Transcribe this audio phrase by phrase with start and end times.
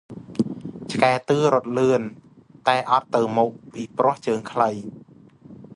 [0.91, 2.01] ឆ្កែតឿរត់លឿន
[2.67, 4.69] តែអត់ទៅមុខ ពិព្រោះជើងខ្លី!